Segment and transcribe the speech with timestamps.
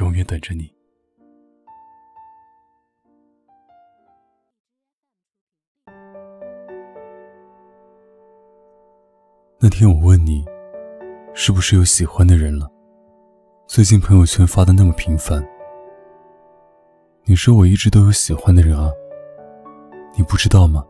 [0.00, 0.72] 永远等着你。
[9.60, 10.44] 那天我问你，
[11.32, 12.68] 是不是有喜欢的人了？
[13.66, 15.42] 最近朋友圈发的那么频繁。
[17.24, 18.90] 你说我一直都有喜欢的人啊，
[20.16, 20.84] 你不知道吗？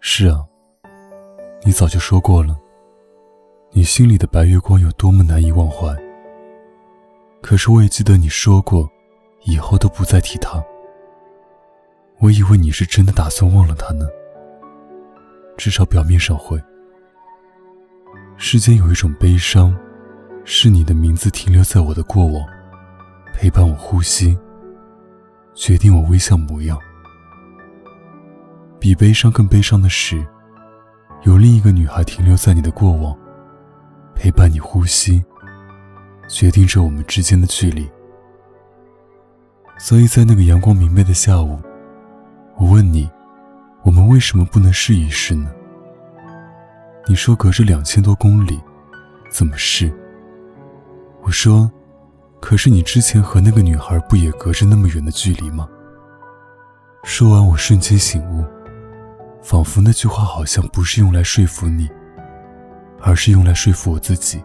[0.00, 0.44] 是啊，
[1.64, 2.58] 你早就说过了，
[3.70, 6.01] 你心里的白月光有多么难以忘怀。
[7.42, 8.88] 可是我也记得你说过，
[9.42, 10.62] 以后都不再提他。
[12.20, 14.06] 我以为你是真的打算忘了他呢，
[15.58, 16.62] 至少表面上会。
[18.36, 19.76] 世间有一种悲伤，
[20.44, 22.46] 是你的名字停留在我的过往，
[23.34, 24.38] 陪伴我呼吸。
[25.52, 26.78] 决定我微笑模样。
[28.78, 30.24] 比悲伤更悲伤的是，
[31.24, 33.16] 有另一个女孩停留在你的过往，
[34.14, 35.22] 陪伴你呼吸，
[36.32, 37.86] 决定着我们之间的距离。
[39.78, 41.60] 所以在那个阳光明媚的下午，
[42.56, 43.10] 我问你，
[43.82, 45.52] 我们为什么不能试一试呢？
[47.06, 48.58] 你说隔着两千多公里，
[49.30, 49.92] 怎么试？
[51.22, 51.70] 我说。
[52.40, 55.68] 可是你之前和那个女孩不也隔着那么远的距离吗？
[57.04, 58.44] 说完，我瞬间醒悟，
[59.40, 61.88] 仿佛那句话好像不是用来说服你，
[63.00, 64.42] 而是用来说服我自己。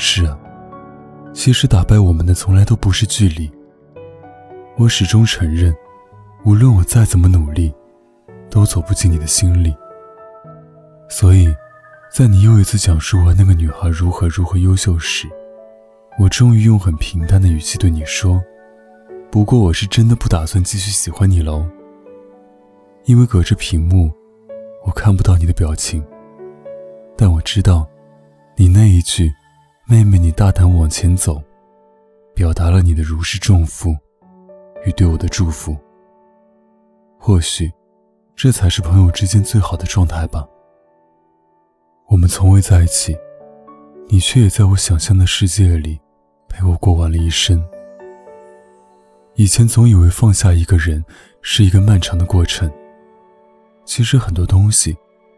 [0.00, 0.38] 是啊，
[1.34, 3.50] 其实打败我们的从来都不是距离。
[4.76, 5.74] 我始终承认，
[6.44, 7.74] 无论我再怎么努力，
[8.48, 9.74] 都走不进你的心里。
[11.10, 11.52] 所以，
[12.12, 15.26] 在你又一次讲述完那个女孩如何如何优秀时，
[16.16, 18.40] 我终于用很平淡的语气对你说
[19.32, 21.66] ：“不过我是真的不打算继续喜欢你喽。
[23.06, 24.12] 因为隔着屏幕，
[24.84, 26.04] 我看不到你的表情。
[27.16, 27.84] 但我知道，
[28.56, 29.32] 你那一句
[29.90, 31.42] ‘妹妹，你大胆往前走’，
[32.36, 33.96] 表达了你的如释重负
[34.84, 35.74] 与对我的祝福。
[37.18, 37.72] 或许，
[38.36, 40.46] 这才是朋友之间最好的状态吧。
[42.06, 43.16] 我们从未在一起，
[44.08, 45.98] 你却也在我想象的世界里。”
[46.50, 47.62] 陪我过完了一生。
[49.36, 51.02] 以前总以为放下一个人
[51.40, 52.70] 是一个漫长的过程，
[53.86, 54.96] 其实很多东西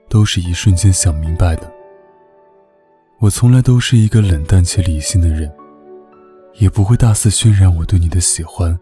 [0.08, 1.70] 都是一瞬间想明白的。
[3.20, 5.52] 我从来都是一个冷淡且理性的人，
[6.54, 8.78] 也不会大肆渲染我对你的喜欢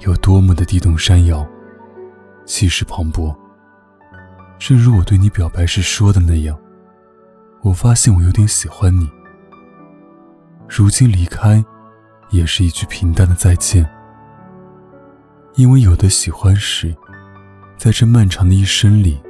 [0.00, 1.44] 有多么的地动山摇、
[2.46, 3.34] 气势磅礴。
[4.60, 6.56] 正如我对你表白时说的那样，
[7.62, 9.10] 我发现我有点喜欢你。
[10.68, 11.64] 如今离开。
[12.30, 13.84] 也是一句平淡的再见，
[15.56, 16.94] 因为有的喜欢时，
[17.76, 19.20] 在这漫长的一生里，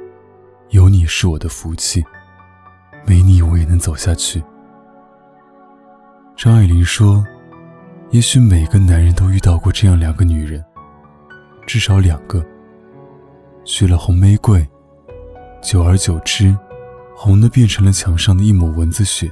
[0.69, 2.05] 有你是我的福气，
[3.05, 4.43] 没你我也能走下去。
[6.35, 7.25] 张爱玲说
[8.11, 10.63] ：“也许每个男人都遇到过这样两个女人，
[11.67, 12.43] 至少两个。
[13.63, 14.67] 娶了红玫瑰，
[15.61, 16.57] 久而久之，
[17.15, 19.31] 红的变成了墙上的一抹蚊子血，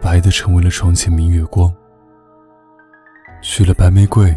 [0.00, 1.72] 白的成为了床前明月光。”
[3.42, 4.36] 娶了白玫瑰，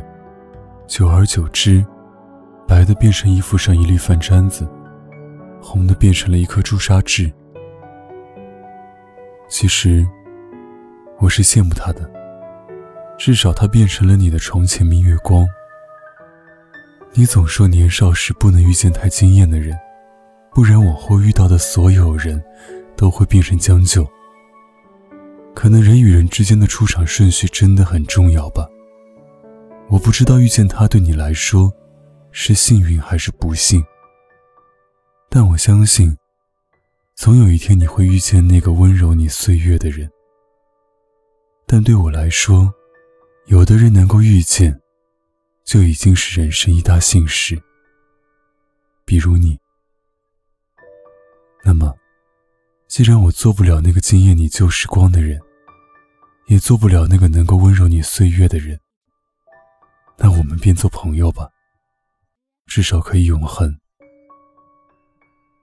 [0.88, 1.86] 久而久之，
[2.68, 4.68] 白的变成衣服上一粒饭粘子，
[5.62, 7.31] 红的变成了一颗朱砂痣。
[9.50, 10.08] 其实，
[11.18, 12.08] 我是羡慕他的，
[13.18, 15.46] 至少他变成了你的床前明月光。
[17.14, 19.76] 你总说年少时不能遇见太惊艳的人，
[20.54, 22.42] 不然往后遇到的所有人
[22.96, 24.08] 都会变成将就。
[25.56, 28.68] 可能人与人之间的出场顺序真的很重要吧。
[29.90, 31.74] 我不知道遇见他对你来说
[32.31, 33.84] 是幸运还是不幸，
[35.28, 36.16] 但我相信，
[37.19, 40.10] 总有一天你会遇见那个温柔你岁月的人。
[41.68, 42.74] 但对我来说，
[43.48, 44.80] 有的人能够遇见，
[45.66, 47.62] 就已经是人生一大幸事。
[49.04, 49.60] 比如你，
[51.66, 51.94] 那么，
[52.88, 55.38] 既然我做不了那个惊艳你旧时光的人，
[56.48, 58.80] 也做不了那个能够温柔你岁月的人。
[60.18, 61.50] 那我们便做朋友吧，
[62.65, 63.77] 至少可以永恒。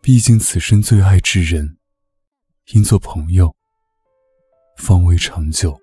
[0.06, 1.78] 毕竟此生最爱之人，
[2.66, 3.56] 应做朋友，
[4.76, 5.76] 方为长久。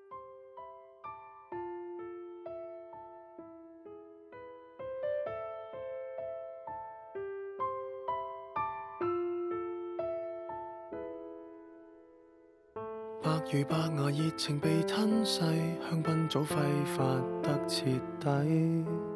[13.22, 15.40] 白如白牙，热情被吞噬，
[15.82, 16.56] 香槟早挥
[16.96, 17.04] 发
[17.42, 17.84] 得彻
[18.18, 19.13] 底。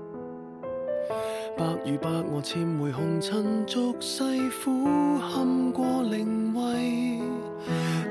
[1.59, 4.23] 白如白我潜回红尘俗世，
[4.63, 7.21] 苦堪过灵位。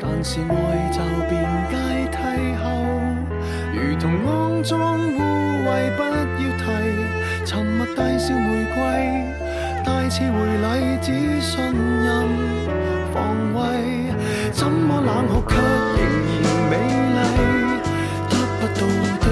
[0.02, 1.00] 但是爱就
[1.30, 1.40] 变
[1.72, 1.78] 阶
[2.12, 2.18] 梯
[2.62, 2.68] 后，
[3.72, 5.18] 如同肮脏污
[5.64, 5.66] 秽，
[5.96, 6.62] 不要提。
[7.46, 8.76] 沉默带笑玫瑰，
[9.86, 11.64] 带次回礼只信
[12.04, 12.28] 任
[13.14, 13.16] 防
[13.56, 14.12] 卫。
[14.52, 16.04] 怎么冷酷却仍
[16.44, 16.74] 然美
[17.16, 17.18] 丽？
[18.28, 18.82] 得不到
[19.22, 19.26] 的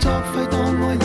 [0.00, 0.96] 作废，当爱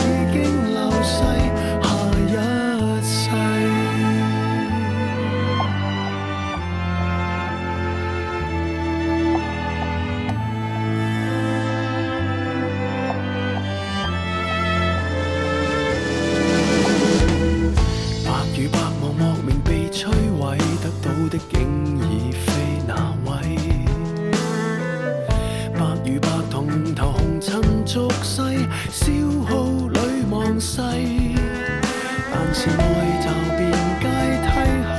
[32.58, 32.72] 是爱
[33.20, 33.60] 就变
[34.00, 34.04] 阶
[34.40, 34.48] 梯
[34.96, 34.98] 后，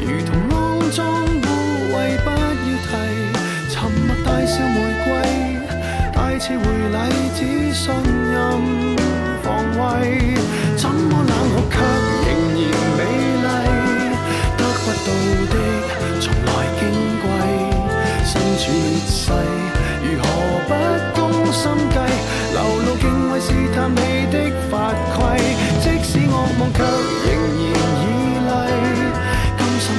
[0.00, 0.56] 如同肮
[0.90, 1.46] 脏污
[1.92, 1.94] 秽
[2.24, 2.88] 不要提。
[3.68, 5.06] 沉默带笑玫瑰，
[6.14, 6.96] 带刺回礼
[7.36, 7.40] 只
[7.74, 7.84] 信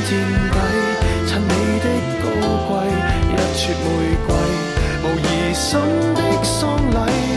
[0.09, 0.57] 垫底，
[1.27, 1.51] 衬你
[1.83, 1.85] 的
[2.23, 2.25] 高
[2.69, 2.71] 贵，
[3.27, 3.85] 一撮玫
[4.25, 4.29] 瑰，
[5.03, 5.67] 无疑心
[6.15, 6.95] 的丧礼，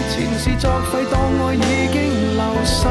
[0.08, 1.14] 前事作废，当
[1.48, 1.58] 爱已
[1.92, 1.96] 经
[2.36, 2.86] 流逝，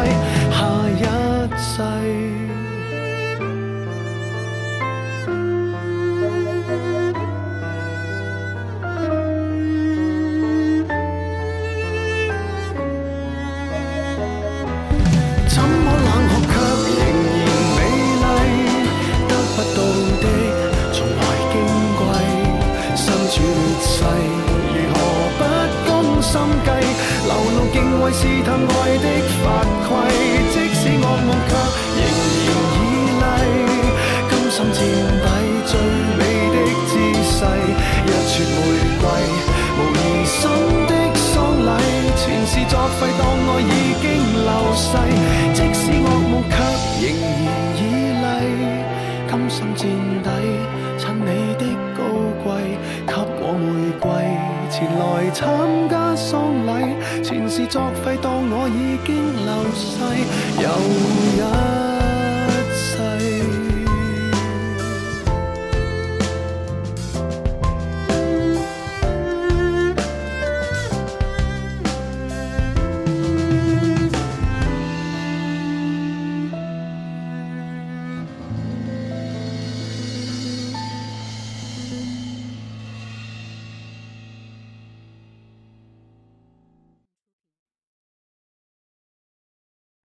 [23.80, 24.04] 處劣勢，
[24.76, 24.98] 如何
[25.40, 25.42] 不
[25.88, 25.90] 攻
[26.22, 26.32] 心
[26.66, 26.68] 计？
[27.26, 29.08] 流露敬畏试探爱的
[29.42, 29.44] 法
[29.88, 29.90] 规，
[30.52, 31.52] 即使恶梦却
[31.96, 32.02] 仍
[32.46, 32.78] 然绮
[33.20, 33.24] 丽，
[34.30, 34.78] 甘心垫
[35.24, 35.28] 底
[35.66, 35.72] 最
[36.18, 36.22] 美
[36.54, 36.92] 的姿
[37.24, 37.40] 势，
[38.06, 38.58] 一撮玫
[39.00, 39.04] 瑰，
[39.78, 40.42] 无疑心
[40.88, 41.36] 的丧
[41.66, 41.70] 礼，
[42.18, 43.64] 前事作废，当爱已
[44.02, 44.06] 经
[44.44, 44.88] 流逝，
[55.40, 55.48] 参
[55.88, 59.16] 加丧礼，前事作废，当我已经
[59.46, 59.96] 流逝，
[60.62, 60.68] 又
[61.38, 61.79] 一